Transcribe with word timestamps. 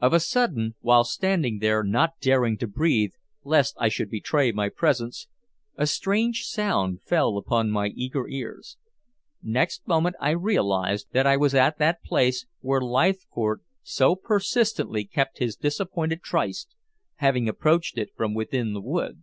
Of 0.00 0.14
a 0.14 0.20
sudden, 0.20 0.76
while 0.80 1.04
standing 1.04 1.58
there 1.58 1.84
not 1.84 2.20
daring 2.22 2.56
to 2.56 2.66
breathe 2.66 3.12
lest 3.44 3.76
I 3.78 3.90
should 3.90 4.08
betray 4.08 4.50
my 4.50 4.70
presence, 4.70 5.28
a 5.76 5.86
strange 5.86 6.44
sound 6.44 7.02
fell 7.02 7.36
upon 7.36 7.70
my 7.70 7.88
eager 7.88 8.26
ears. 8.28 8.78
Next 9.42 9.86
moment 9.86 10.16
I 10.22 10.30
realized 10.30 11.08
that 11.12 11.26
I 11.26 11.36
was 11.36 11.54
at 11.54 11.76
that 11.80 12.02
place 12.02 12.46
where 12.60 12.80
Leithcourt 12.80 13.60
so 13.82 14.16
persistently 14.16 15.04
kept 15.04 15.36
his 15.36 15.54
disappointed 15.54 16.22
tryst, 16.22 16.74
having 17.16 17.46
approached 17.46 17.98
it 17.98 18.08
from 18.16 18.32
within 18.32 18.72
the 18.72 18.80
wood. 18.80 19.22